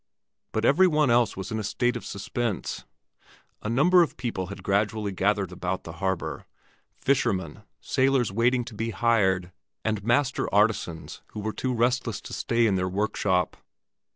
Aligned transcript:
But 0.51 0.65
every 0.65 0.87
one 0.87 1.11
else 1.11 1.37
was 1.37 1.51
in 1.51 1.59
a 1.59 1.63
state 1.63 1.95
of 1.95 2.03
suspense. 2.03 2.85
A 3.61 3.69
number 3.69 4.01
of 4.01 4.17
people 4.17 4.47
had 4.47 4.63
gradually 4.63 5.11
gathered 5.11 5.51
about 5.51 5.83
the 5.83 5.91
harbor 6.01 6.47
—fishermen, 6.95 7.61
sailors 7.79 8.31
waiting 8.31 8.65
to 8.65 8.73
be 8.73 8.89
hired, 8.89 9.51
and 9.85 10.03
master 10.03 10.51
artisans 10.51 11.21
who 11.33 11.39
were 11.39 11.53
too 11.53 11.71
restless 11.71 12.19
to 12.21 12.33
stay 12.33 12.65
in 12.65 12.77
their 12.77 12.89
workshop. 12.89 13.57